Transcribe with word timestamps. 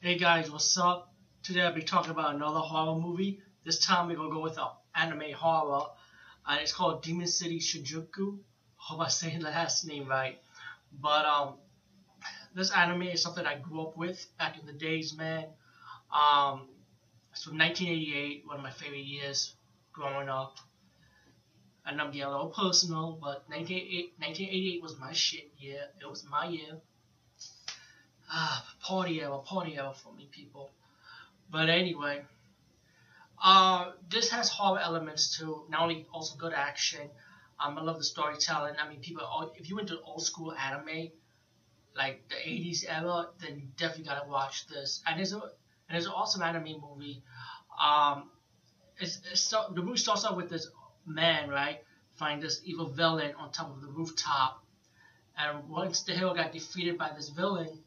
Hey 0.00 0.16
guys, 0.16 0.48
what's 0.48 0.78
up? 0.78 1.12
Today 1.42 1.62
I'll 1.62 1.74
be 1.74 1.82
talking 1.82 2.12
about 2.12 2.36
another 2.36 2.60
horror 2.60 3.00
movie. 3.00 3.40
This 3.64 3.84
time 3.84 4.06
we're 4.06 4.14
gonna 4.14 4.30
go 4.30 4.40
with 4.40 4.56
an 4.56 4.68
anime 4.94 5.32
horror. 5.32 5.86
and 6.46 6.60
it's 6.60 6.72
called 6.72 7.02
Demon 7.02 7.26
City 7.26 7.58
Shinjuku. 7.58 8.38
Hope 8.76 9.00
I 9.00 9.08
say 9.08 9.36
the 9.40 9.46
last 9.46 9.84
name 9.88 10.06
right. 10.06 10.38
But 10.92 11.24
um, 11.26 11.54
this 12.54 12.70
anime 12.70 13.08
is 13.08 13.20
something 13.20 13.44
I 13.44 13.58
grew 13.58 13.88
up 13.88 13.96
with 13.96 14.24
back 14.38 14.56
in 14.56 14.66
the 14.66 14.72
days, 14.72 15.16
man. 15.16 15.46
Um, 16.12 16.68
it's 17.32 17.42
from 17.42 17.58
1988, 17.58 18.46
one 18.46 18.58
of 18.58 18.62
my 18.62 18.70
favorite 18.70 18.98
years 18.98 19.56
growing 19.92 20.28
up. 20.28 20.58
And 21.84 22.00
I'm 22.00 22.12
getting 22.12 22.22
a 22.22 22.30
little 22.30 22.50
personal, 22.50 23.18
but 23.20 23.48
1988, 23.48 24.12
1988 24.18 24.80
was 24.80 24.96
my 25.00 25.12
shit 25.12 25.50
year. 25.58 25.88
It 26.00 26.08
was 26.08 26.24
my 26.30 26.46
year. 26.46 26.78
Ah, 28.30 28.64
party 28.80 29.20
era 29.20 29.92
for 29.94 30.12
me, 30.12 30.28
people. 30.30 30.70
But 31.50 31.70
anyway, 31.70 32.22
uh, 33.42 33.92
this 34.10 34.30
has 34.30 34.50
horror 34.50 34.80
elements 34.80 35.38
too. 35.38 35.64
Not 35.68 35.82
only 35.82 36.06
also 36.12 36.36
good 36.36 36.52
action. 36.52 37.08
Um, 37.60 37.78
I 37.78 37.82
love 37.82 37.98
the 37.98 38.04
storytelling. 38.04 38.74
I 38.78 38.88
mean, 38.88 39.00
people. 39.00 39.52
If 39.56 39.68
you 39.70 39.78
into 39.78 40.00
old 40.00 40.22
school 40.22 40.52
anime, 40.52 41.10
like 41.96 42.28
the 42.28 42.34
'80s 42.34 42.84
era, 42.88 43.28
then 43.40 43.56
you 43.56 43.68
definitely 43.76 44.04
gotta 44.04 44.28
watch 44.28 44.66
this. 44.66 45.02
And 45.06 45.20
it's 45.20 45.32
a 45.32 45.40
and 45.88 45.96
it's 45.96 46.06
an 46.06 46.12
awesome 46.12 46.42
anime 46.42 46.80
movie. 46.80 47.22
Um, 47.80 48.30
it's, 48.98 49.20
it's 49.30 49.48
the 49.50 49.82
movie 49.82 49.96
starts 49.96 50.24
off 50.24 50.36
with 50.36 50.50
this 50.50 50.68
man, 51.06 51.48
right, 51.48 51.78
find 52.16 52.42
this 52.42 52.60
evil 52.64 52.86
villain 52.86 53.32
on 53.38 53.52
top 53.52 53.70
of 53.70 53.80
the 53.80 53.86
rooftop, 53.86 54.62
and 55.38 55.68
once 55.68 56.02
the 56.02 56.12
hero 56.12 56.34
got 56.34 56.52
defeated 56.52 56.98
by 56.98 57.10
this 57.16 57.30
villain 57.30 57.84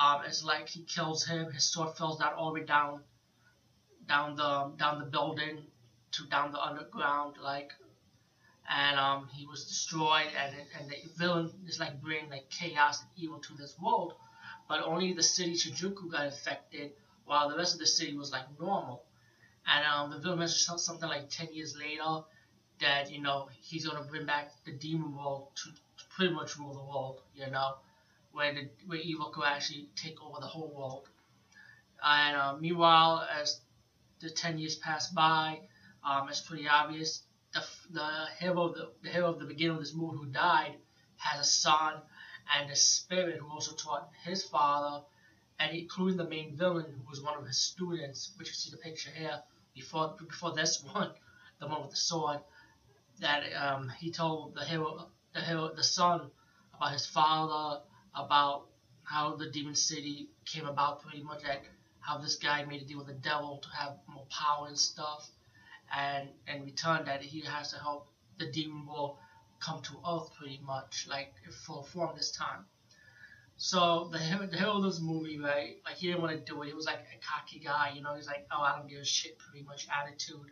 um, 0.00 0.22
it's 0.26 0.42
like 0.42 0.68
he 0.68 0.82
kills 0.84 1.26
him. 1.26 1.52
His 1.52 1.64
sword 1.64 1.94
falls 1.96 2.18
down 2.20 2.32
all 2.32 2.54
the 2.54 2.60
way 2.60 2.66
down, 2.66 3.02
down 4.08 4.34
the 4.34 4.72
down 4.78 4.98
the 4.98 5.04
building 5.04 5.58
to 6.12 6.24
down 6.24 6.52
the 6.52 6.60
underground, 6.60 7.36
like, 7.42 7.72
and 8.68 8.98
um, 8.98 9.28
he 9.30 9.46
was 9.46 9.66
destroyed. 9.66 10.28
And 10.42 10.56
and 10.78 10.90
the 10.90 10.96
villain 11.18 11.50
is 11.66 11.78
like 11.78 12.00
bringing 12.00 12.30
like 12.30 12.48
chaos 12.48 13.00
and 13.02 13.10
evil 13.16 13.40
to 13.40 13.54
this 13.54 13.76
world, 13.78 14.14
but 14.68 14.82
only 14.82 15.12
the 15.12 15.22
city 15.22 15.52
Shinjuku 15.52 16.10
got 16.10 16.26
affected, 16.26 16.92
while 17.26 17.50
the 17.50 17.56
rest 17.58 17.74
of 17.74 17.80
the 17.80 17.86
city 17.86 18.16
was 18.16 18.32
like 18.32 18.46
normal. 18.58 19.02
And 19.66 19.84
um, 19.84 20.10
the 20.10 20.18
villain 20.18 20.38
mentions 20.38 20.82
something 20.82 21.10
like 21.10 21.28
ten 21.28 21.48
years 21.52 21.76
later 21.76 22.24
that 22.80 23.12
you 23.12 23.20
know 23.20 23.50
he's 23.60 23.86
gonna 23.86 24.06
bring 24.06 24.24
back 24.24 24.50
the 24.64 24.72
demon 24.72 25.14
world 25.14 25.48
to, 25.56 25.70
to 25.72 26.04
pretty 26.16 26.32
much 26.32 26.56
rule 26.56 26.72
the 26.72 26.80
world, 26.80 27.20
you 27.34 27.50
know 27.50 27.74
where 28.32 28.54
the 28.54 28.68
where 28.86 28.98
evil 28.98 29.30
could 29.30 29.44
actually 29.44 29.88
take 29.96 30.22
over 30.22 30.40
the 30.40 30.46
whole 30.46 30.72
world. 30.74 31.08
And 32.02 32.36
uh, 32.36 32.56
meanwhile, 32.58 33.26
as 33.40 33.60
the 34.20 34.30
ten 34.30 34.58
years 34.58 34.76
pass 34.76 35.10
by, 35.10 35.60
um, 36.04 36.28
it's 36.28 36.40
pretty 36.40 36.68
obvious 36.68 37.22
the 37.52 37.62
the 37.90 38.26
hero 38.38 38.62
of 38.62 38.74
the, 38.74 38.90
the 39.02 39.10
hero 39.10 39.28
of 39.28 39.38
the 39.38 39.46
beginning 39.46 39.76
of 39.76 39.80
this 39.80 39.94
movie 39.94 40.18
who 40.18 40.26
died 40.26 40.76
has 41.16 41.40
a 41.40 41.44
son 41.44 41.94
and 42.56 42.70
a 42.70 42.76
spirit 42.76 43.38
who 43.38 43.48
also 43.48 43.74
taught 43.74 44.10
his 44.24 44.42
father, 44.42 45.04
and 45.58 45.76
including 45.76 46.16
the 46.16 46.28
main 46.28 46.56
villain 46.56 46.86
who 46.86 47.08
was 47.08 47.20
one 47.20 47.36
of 47.38 47.46
his 47.46 47.58
students, 47.58 48.32
which 48.36 48.48
you 48.48 48.54
see 48.54 48.70
the 48.70 48.76
picture 48.76 49.10
here 49.10 49.42
before 49.74 50.16
before 50.18 50.52
this 50.54 50.82
one, 50.92 51.10
the 51.58 51.66
one 51.66 51.82
with 51.82 51.90
the 51.90 51.96
sword, 51.96 52.40
that 53.20 53.42
um, 53.54 53.88
he 53.98 54.10
told 54.10 54.54
the 54.54 54.64
hero 54.64 55.08
the 55.34 55.40
hero 55.40 55.70
the 55.74 55.84
son 55.84 56.30
about 56.74 56.92
his 56.92 57.06
father 57.06 57.82
about 58.14 58.66
how 59.04 59.34
the 59.34 59.50
demon 59.50 59.74
city 59.74 60.28
came 60.44 60.66
about 60.66 61.02
pretty 61.02 61.22
much 61.22 61.42
like 61.42 61.64
how 62.00 62.18
this 62.18 62.36
guy 62.36 62.64
made 62.64 62.82
a 62.82 62.84
deal 62.84 62.98
with 62.98 63.06
the 63.06 63.12
devil 63.12 63.58
to 63.62 63.68
have 63.76 63.96
more 64.06 64.26
power 64.30 64.68
and 64.68 64.78
stuff. 64.78 65.28
And 65.92 66.28
in 66.46 66.64
return 66.64 67.04
that 67.06 67.22
he 67.22 67.40
has 67.40 67.72
to 67.72 67.78
help 67.78 68.06
the 68.38 68.46
demon 68.46 68.86
world 68.86 69.16
come 69.60 69.82
to 69.82 69.92
earth 70.08 70.30
pretty 70.38 70.60
much 70.64 71.06
like 71.08 71.32
full 71.66 71.82
form 71.82 72.16
this 72.16 72.30
time. 72.30 72.64
So 73.56 74.08
the 74.10 74.18
hero, 74.28 74.46
the 74.46 74.56
hero 74.56 74.76
of 74.76 74.84
this 74.84 75.00
movie 75.00 75.38
right? 75.38 75.76
Like 75.84 75.96
he 75.96 76.06
didn't 76.08 76.22
want 76.22 76.32
to 76.32 76.52
do 76.52 76.62
it. 76.62 76.68
He 76.68 76.72
was 76.72 76.86
like 76.86 77.00
a 77.00 77.18
cocky 77.24 77.58
guy 77.58 77.92
you 77.94 78.02
know? 78.02 78.14
He's 78.14 78.26
like 78.26 78.46
oh 78.50 78.62
i 78.62 78.76
don't 78.76 78.88
give 78.88 79.00
a 79.00 79.04
shit 79.04 79.38
pretty 79.38 79.64
much 79.66 79.86
attitude. 79.90 80.50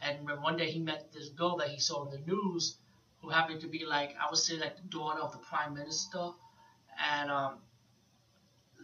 And 0.00 0.26
one 0.42 0.56
day 0.56 0.70
he 0.70 0.80
met 0.80 1.12
this 1.12 1.28
girl 1.28 1.56
that 1.58 1.68
he 1.68 1.78
saw 1.78 2.06
in 2.06 2.10
the 2.10 2.26
news 2.26 2.76
who 3.20 3.28
happened 3.28 3.60
to 3.60 3.68
be 3.68 3.84
like 3.84 4.16
i 4.20 4.28
would 4.28 4.38
say 4.38 4.58
like 4.58 4.76
the 4.76 4.88
daughter 4.88 5.20
of 5.20 5.30
the 5.30 5.38
prime 5.38 5.74
minister 5.74 6.32
and 6.98 7.30
um, 7.30 7.58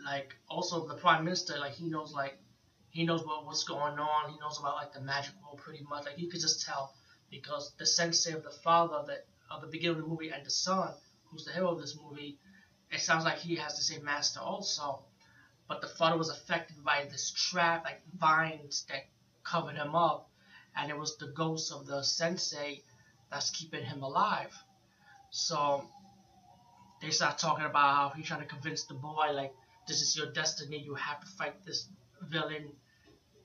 like 0.04 0.34
also 0.48 0.86
the 0.86 0.94
prime 0.94 1.24
minister, 1.24 1.58
like 1.58 1.72
he 1.72 1.88
knows 1.88 2.12
like 2.12 2.38
he 2.90 3.04
knows 3.04 3.24
what 3.24 3.46
what's 3.46 3.64
going 3.64 3.98
on. 3.98 4.30
He 4.30 4.38
knows 4.40 4.58
about 4.58 4.76
like 4.76 4.92
the 4.92 5.00
magic 5.00 5.34
world 5.42 5.58
pretty 5.58 5.84
much. 5.88 6.04
Like 6.04 6.18
you 6.18 6.28
could 6.28 6.40
just 6.40 6.64
tell 6.66 6.94
because 7.30 7.72
the 7.78 7.86
sensei 7.86 8.32
of 8.32 8.42
the 8.42 8.50
father 8.50 9.02
that 9.06 9.26
of 9.50 9.60
the 9.60 9.66
beginning 9.66 9.96
of 9.96 10.02
the 10.02 10.08
movie 10.08 10.30
and 10.30 10.44
the 10.44 10.50
son, 10.50 10.92
who's 11.26 11.44
the 11.44 11.52
hero 11.52 11.68
of 11.68 11.80
this 11.80 11.96
movie, 12.02 12.38
it 12.90 13.00
sounds 13.00 13.24
like 13.24 13.38
he 13.38 13.56
has 13.56 13.76
the 13.76 13.82
same 13.82 14.04
master 14.04 14.40
also. 14.40 15.00
But 15.68 15.80
the 15.82 15.88
father 15.88 16.16
was 16.16 16.30
affected 16.30 16.82
by 16.82 17.06
this 17.10 17.30
trap, 17.30 17.84
like 17.84 18.00
vines 18.18 18.86
that 18.88 19.06
covered 19.44 19.76
him 19.76 19.94
up, 19.94 20.30
and 20.76 20.90
it 20.90 20.98
was 20.98 21.16
the 21.18 21.28
ghost 21.28 21.72
of 21.72 21.86
the 21.86 22.02
sensei 22.02 22.82
that's 23.30 23.50
keeping 23.50 23.84
him 23.84 24.02
alive. 24.02 24.54
So 25.30 25.84
they 27.00 27.10
start 27.10 27.38
talking 27.38 27.64
about 27.64 27.94
how 27.94 28.12
he's 28.16 28.26
trying 28.26 28.40
to 28.40 28.46
convince 28.46 28.84
the 28.84 28.94
boy 28.94 29.30
like 29.32 29.54
this 29.86 30.02
is 30.02 30.16
your 30.16 30.26
destiny. 30.32 30.78
You 30.78 30.94
have 30.94 31.20
to 31.20 31.26
fight 31.26 31.64
this 31.64 31.88
villain 32.22 32.72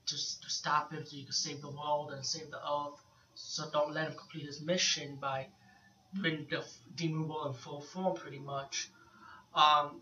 to, 0.06 0.16
to 0.16 0.50
stop 0.50 0.91
him 0.91 1.06
so 1.06 1.16
you 1.16 1.24
can 1.24 1.34
save 1.34 1.62
the 1.62 1.69
world 1.69 2.12
and 2.12 2.25
save 2.25 2.52
the 2.52 2.58
earth. 2.58 3.00
So 3.36 3.63
don't 3.72 3.94
let 3.94 4.09
him 4.09 4.18
complete 4.18 4.46
his 4.46 4.62
mission 4.62 5.18
by 5.19 5.47
bringing 6.13 6.47
the 6.50 6.63
demon 6.96 7.28
world 7.28 7.56
in 7.56 7.62
full 7.62 7.81
form, 7.81 8.16
pretty 8.16 8.40
much. 8.40 8.90
Um, 9.56 10.02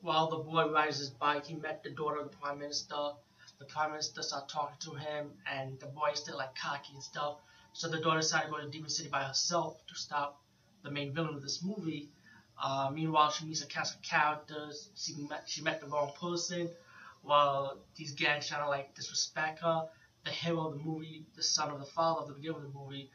while 0.00 0.28
the 0.28 0.38
boy 0.38 0.70
rides 0.72 0.98
his 0.98 1.10
bike, 1.10 1.46
he 1.46 1.54
met 1.54 1.82
the 1.82 1.90
daughter 1.90 2.20
of 2.20 2.30
the 2.30 2.36
prime 2.36 2.58
minister. 2.58 3.12
The 3.58 3.66
prime 3.66 3.90
minister 3.90 4.22
started 4.22 4.48
talking 4.48 4.76
to 4.80 4.94
him, 4.94 5.32
and 5.46 5.78
the 5.80 5.86
boy 5.86 6.10
is 6.12 6.20
still 6.20 6.38
like 6.38 6.54
cocky 6.54 6.94
and 6.94 7.02
stuff. 7.02 7.36
So 7.72 7.88
the 7.88 8.00
daughter 8.00 8.20
decided 8.20 8.46
to 8.46 8.52
go 8.52 8.60
to 8.60 8.68
Demon 8.68 8.88
City 8.88 9.08
by 9.10 9.22
herself 9.22 9.86
to 9.86 9.94
stop 9.94 10.40
the 10.82 10.90
main 10.90 11.12
villain 11.12 11.34
of 11.34 11.42
this 11.42 11.62
movie. 11.62 12.08
Uh, 12.62 12.90
meanwhile, 12.92 13.30
she 13.30 13.46
meets 13.46 13.62
a 13.62 13.66
cast 13.66 13.96
of 13.96 14.02
characters. 14.02 14.90
She 14.94 15.14
met, 15.14 15.44
she 15.46 15.62
met 15.62 15.80
the 15.80 15.86
wrong 15.86 16.12
person. 16.20 16.68
While 17.22 17.78
these 17.96 18.12
gangs 18.12 18.48
trying 18.48 18.62
to 18.62 18.68
like 18.68 18.94
disrespect 18.94 19.60
her, 19.60 19.88
the 20.24 20.30
hero 20.30 20.68
of 20.68 20.78
the 20.78 20.84
movie, 20.84 21.24
the 21.36 21.42
son 21.42 21.70
of 21.70 21.78
the 21.78 21.86
father 21.86 22.20
of 22.20 22.28
the 22.28 22.34
beginning 22.34 22.58
of 22.58 22.62
the 22.72 22.78
movie, 22.78 23.10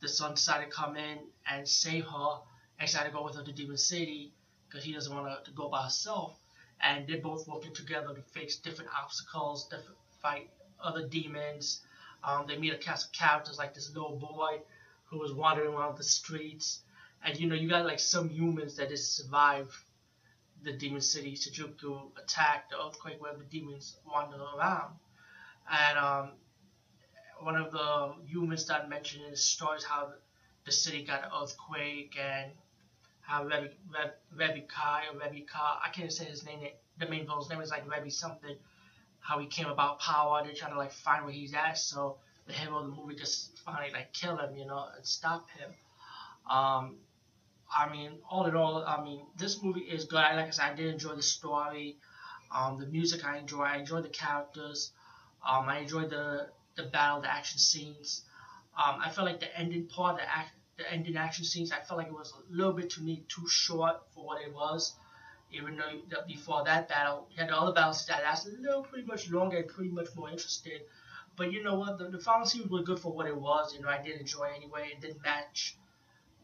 the 0.00 0.08
son 0.08 0.34
decided 0.34 0.66
to 0.66 0.70
come 0.70 0.96
in 0.96 1.18
and 1.48 1.68
save 1.68 2.04
her 2.04 2.38
and 2.78 2.86
decided 2.86 3.10
to 3.10 3.16
go 3.16 3.24
with 3.24 3.36
her 3.36 3.42
to 3.42 3.52
Demon 3.52 3.76
City 3.76 4.32
because 4.68 4.84
he 4.84 4.92
doesn't 4.92 5.14
want 5.14 5.44
to 5.44 5.50
go 5.50 5.68
by 5.68 5.82
herself. 5.82 6.38
And 6.80 7.06
they're 7.06 7.20
both 7.20 7.46
working 7.46 7.74
together 7.74 8.14
to 8.14 8.22
face 8.22 8.56
different 8.56 8.90
obstacles, 8.96 9.68
different 9.68 9.98
fight 10.22 10.48
other 10.82 11.06
demons. 11.06 11.80
Um, 12.22 12.46
they 12.46 12.56
meet 12.56 12.72
a 12.72 12.78
cast 12.78 13.06
of 13.06 13.12
characters 13.12 13.58
like 13.58 13.74
this 13.74 13.92
little 13.92 14.16
boy 14.16 14.60
who 15.06 15.18
was 15.18 15.32
wandering 15.32 15.74
around 15.74 15.98
the 15.98 16.04
streets 16.04 16.82
and 17.24 17.38
you 17.38 17.48
know 17.48 17.54
you 17.54 17.68
got 17.68 17.84
like 17.84 18.00
some 18.00 18.28
humans 18.28 18.76
that 18.76 18.88
just 18.88 19.16
survive 19.16 19.68
the 20.62 20.72
demon 20.72 21.00
city 21.00 21.32
Shinjuku 21.32 21.98
attack, 22.22 22.70
the 22.70 22.76
earthquake 22.76 23.20
where 23.20 23.34
the 23.34 23.44
demons 23.44 23.96
wander 24.06 24.36
around. 24.56 24.94
And 25.70 25.98
um, 25.98 26.30
one 27.40 27.56
of 27.56 27.72
the 27.72 28.12
humans 28.26 28.66
that 28.66 28.88
mentioned 28.88 29.24
in 29.24 29.30
the 29.30 29.36
story 29.36 29.78
is 29.78 29.84
how 29.84 30.12
the 30.64 30.72
city 30.72 31.04
got 31.04 31.24
an 31.24 31.30
earthquake 31.42 32.16
and 32.20 32.50
how 33.20 33.44
Rebbe, 33.44 33.70
Rebbe 34.34 34.66
Kai 34.68 35.04
or 35.12 35.18
Rebbe 35.18 35.46
Kai, 35.46 35.78
I 35.84 35.88
can't 35.90 36.12
say 36.12 36.24
his 36.24 36.44
name, 36.44 36.68
the 36.98 37.08
main 37.08 37.26
villain's 37.26 37.48
name 37.48 37.60
is 37.60 37.70
like 37.70 37.84
Rebbe 37.90 38.10
something, 38.10 38.56
how 39.20 39.38
he 39.38 39.46
came 39.46 39.66
about 39.66 40.00
power, 40.00 40.42
they're 40.44 40.54
trying 40.54 40.72
to 40.72 40.78
like 40.78 40.92
find 40.92 41.24
where 41.24 41.32
he's 41.32 41.54
at, 41.54 41.78
so 41.78 42.16
the 42.46 42.52
hero 42.52 42.78
of 42.78 42.86
the 42.86 42.92
movie 42.92 43.14
just 43.14 43.58
finally 43.60 43.92
like 43.92 44.12
kill 44.12 44.36
him, 44.36 44.56
you 44.56 44.66
know, 44.66 44.86
and 44.96 45.06
stop 45.06 45.48
him. 45.50 45.70
Um, 46.50 46.96
I 47.74 47.88
mean, 47.90 48.18
all 48.28 48.46
in 48.46 48.54
all, 48.56 48.84
I 48.86 49.02
mean, 49.02 49.26
this 49.36 49.62
movie 49.62 49.80
is 49.80 50.04
good. 50.04 50.16
Like 50.18 50.46
I 50.46 50.50
said, 50.50 50.72
I 50.72 50.74
did 50.74 50.88
enjoy 50.92 51.14
the 51.14 51.22
story, 51.22 51.96
um, 52.50 52.78
the 52.78 52.86
music. 52.86 53.24
I 53.24 53.38
enjoy. 53.38 53.62
I 53.62 53.76
enjoy 53.76 54.00
the 54.02 54.08
characters. 54.08 54.92
Um, 55.46 55.68
I 55.68 55.78
enjoy 55.78 56.06
the 56.06 56.50
the 56.76 56.84
battle, 56.84 57.20
the 57.20 57.30
action 57.30 57.58
scenes. 57.58 58.22
Um, 58.76 59.00
I 59.00 59.10
felt 59.10 59.26
like 59.26 59.40
the 59.40 59.56
ending 59.58 59.84
part, 59.86 60.16
the 60.16 60.28
act, 60.28 60.52
the 60.76 60.90
ending 60.92 61.16
action 61.16 61.44
scenes, 61.44 61.72
I 61.72 61.80
felt 61.80 61.98
like 61.98 62.08
it 62.08 62.12
was 62.14 62.32
a 62.32 62.52
little 62.52 62.72
bit 62.72 62.90
too 62.90 63.02
neat, 63.02 63.28
too 63.28 63.46
short 63.48 63.96
for 64.14 64.24
what 64.26 64.42
it 64.42 64.52
was. 64.52 64.94
Even 65.50 65.76
though 65.76 66.00
before 66.26 66.64
that 66.64 66.88
battle, 66.88 67.26
you 67.30 67.36
had 67.38 67.48
the 67.48 67.56
other 67.58 67.72
battles 67.72 68.06
that 68.06 68.22
lasted 68.22 68.54
a 68.58 68.62
little 68.62 68.82
pretty 68.82 69.06
much 69.06 69.28
longer 69.30 69.58
and 69.58 69.68
pretty 69.68 69.90
much 69.90 70.08
more 70.16 70.30
interesting. 70.30 70.80
But 71.36 71.52
you 71.52 71.62
know 71.62 71.74
what? 71.74 71.98
The, 71.98 72.08
the 72.08 72.18
final 72.20 72.46
scenes 72.46 72.70
were 72.70 72.82
good 72.82 72.98
for 73.00 73.12
what 73.12 73.26
it 73.26 73.36
was. 73.36 73.74
You 73.74 73.80
know, 73.82 73.88
I 73.88 74.00
did 74.02 74.20
enjoy 74.20 74.44
it 74.48 74.56
anyway. 74.56 74.90
It 74.92 75.00
didn't 75.00 75.22
match 75.22 75.76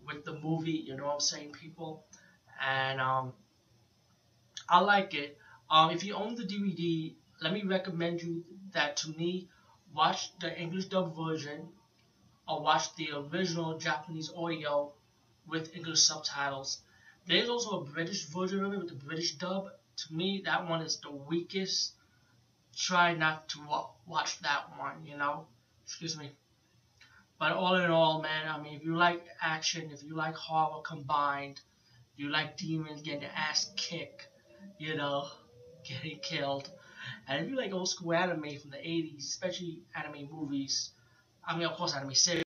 with 0.06 0.24
the 0.24 0.38
movie, 0.38 0.84
you 0.86 0.96
know 0.96 1.06
what 1.06 1.14
I'm 1.14 1.20
saying, 1.20 1.52
people? 1.52 2.04
And 2.60 3.00
um, 3.00 3.32
I 4.68 4.80
like 4.80 5.14
it. 5.14 5.38
Um, 5.70 5.90
if 5.90 6.04
you 6.04 6.14
own 6.14 6.34
the 6.34 6.44
DVD, 6.44 7.14
let 7.40 7.52
me 7.52 7.62
recommend 7.62 8.22
you 8.22 8.44
that 8.72 8.96
to 8.98 9.10
me, 9.10 9.48
watch 9.94 10.36
the 10.38 10.58
English 10.58 10.86
dub 10.86 11.16
version 11.16 11.68
or 12.48 12.62
watch 12.62 12.94
the 12.96 13.10
original 13.14 13.78
Japanese 13.78 14.30
audio 14.36 14.92
with 15.46 15.74
English 15.74 16.00
subtitles. 16.00 16.80
There's 17.26 17.48
also 17.48 17.80
a 17.80 17.84
British 17.84 18.26
version 18.26 18.64
of 18.64 18.72
it 18.72 18.78
with 18.78 18.88
the 18.88 18.94
British 18.94 19.34
dub. 19.34 19.70
To 19.96 20.14
me, 20.14 20.42
that 20.44 20.68
one 20.68 20.82
is 20.82 20.98
the 20.98 21.10
weakest. 21.10 21.92
Try 22.76 23.14
not 23.14 23.48
to 23.50 23.58
watch 24.06 24.40
that 24.40 24.78
one, 24.78 25.04
you 25.04 25.16
know? 25.16 25.46
Excuse 25.84 26.16
me. 26.16 26.30
But 27.38 27.52
all 27.52 27.76
in 27.76 27.90
all, 27.90 28.20
man, 28.20 28.48
I 28.48 28.58
mean, 28.58 28.74
if 28.74 28.82
you 28.82 28.96
like 28.96 29.24
action, 29.40 29.90
if 29.90 30.02
you 30.02 30.14
like 30.14 30.34
horror 30.34 30.80
combined, 30.82 31.60
you 32.16 32.28
like 32.30 32.56
demons 32.56 33.02
getting 33.02 33.24
ass 33.24 33.72
kicked, 33.76 34.26
you 34.78 34.94
know, 34.96 35.28
getting 35.84 36.18
killed, 36.20 36.70
and 37.28 37.42
if 37.42 37.48
you 37.50 37.56
like 37.56 37.72
old 37.72 37.88
school 37.88 38.14
anime 38.14 38.58
from 38.60 38.70
the 38.70 38.78
80s, 38.78 39.24
especially 39.28 39.80
anime 39.94 40.28
movies, 40.30 40.90
I 41.46 41.54
mean, 41.56 41.66
of 41.66 41.74
course, 41.74 41.94
anime 41.94 42.14
series. 42.14 42.44